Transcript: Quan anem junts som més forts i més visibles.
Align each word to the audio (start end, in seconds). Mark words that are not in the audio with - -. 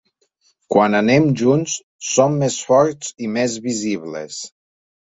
Quan 0.75 0.97
anem 0.99 1.27
junts 1.43 1.77
som 2.15 2.41
més 2.45 2.59
forts 2.71 3.15
i 3.27 3.31
més 3.39 3.63
visibles. 3.71 4.43